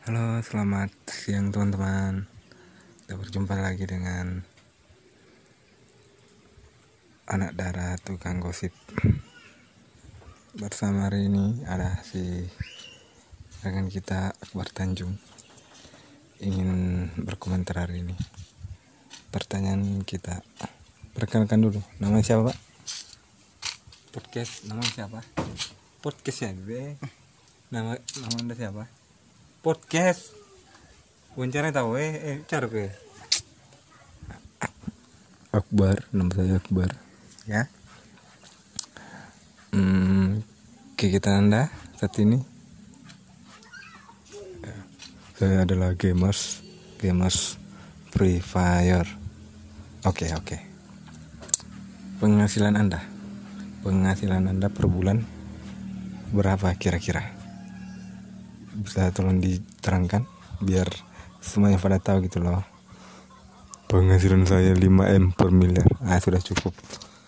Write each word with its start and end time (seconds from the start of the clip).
Halo, 0.00 0.40
selamat 0.40 0.88
siang 1.12 1.52
teman-teman. 1.52 2.24
Kita 3.04 3.20
berjumpa 3.20 3.52
lagi 3.52 3.84
dengan 3.84 4.40
anak 7.28 7.52
darah 7.52 8.00
tukang 8.00 8.40
gosip. 8.40 8.72
Bersama 10.56 11.04
hari 11.04 11.28
ini 11.28 11.68
ada 11.68 12.00
si 12.00 12.48
rekan 13.60 13.92
kita 13.92 14.32
Akbar 14.40 14.72
Tanjung 14.72 15.20
ingin 16.40 17.12
berkomentar 17.20 17.84
hari 17.84 18.00
ini. 18.00 18.16
Pertanyaan 19.28 20.00
kita, 20.08 20.40
perkenalkan 21.12 21.60
dulu. 21.60 21.84
Nama 22.00 22.24
siapa, 22.24 22.48
Pak? 22.48 22.58
Podcast, 24.16 24.64
nama 24.64 24.80
siapa? 24.80 25.20
Podcast 26.00 26.40
ya. 26.40 26.56
Nama 27.68 28.00
nama 28.00 28.36
Anda 28.40 28.56
siapa? 28.56 28.99
Podcast. 29.60 30.32
Wawancara 31.36 31.68
tahu 31.68 32.00
eh, 32.00 32.16
eh 32.16 32.38
cara 32.48 32.64
ke. 32.64 32.88
Akbar, 35.52 36.00
nama 36.16 36.32
saya 36.32 36.56
Akbar. 36.56 36.96
Ya. 37.44 37.68
Hmm, 39.76 40.40
kegiatan 40.96 41.44
Anda 41.44 41.68
saat 42.00 42.16
ini? 42.24 42.40
Saya 45.36 45.68
adalah 45.68 45.92
gamers, 45.92 46.64
gamers 46.96 47.60
Free 48.08 48.40
Fire. 48.40 49.08
Oke, 50.08 50.32
oke. 50.32 50.56
Penghasilan 52.16 52.80
Anda? 52.80 53.04
Penghasilan 53.84 54.56
Anda 54.56 54.72
per 54.72 54.88
bulan 54.88 55.20
berapa 56.32 56.72
kira-kira? 56.80 57.39
Bisa 58.80 59.12
tolong 59.12 59.36
diterangkan 59.38 60.24
biar 60.64 60.88
semuanya 61.44 61.76
pada 61.76 62.00
tahu 62.00 62.24
gitu 62.24 62.40
loh. 62.40 62.64
Penghasilan 63.92 64.48
saya 64.48 64.72
5M 64.72 65.36
per 65.36 65.52
miliar. 65.52 65.88
Ah, 66.00 66.16
sudah 66.16 66.40
cukup. 66.40 66.72